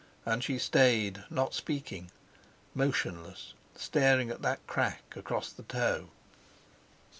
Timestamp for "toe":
5.61-6.09